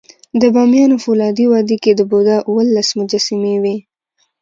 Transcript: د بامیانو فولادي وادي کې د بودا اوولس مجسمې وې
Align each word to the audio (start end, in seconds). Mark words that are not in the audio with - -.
د 0.41 0.43
بامیانو 0.55 1.01
فولادي 1.03 1.45
وادي 1.51 1.77
کې 1.83 1.91
د 1.95 2.01
بودا 2.09 2.37
اوولس 2.49 2.89
مجسمې 2.99 3.55
وې 3.63 3.77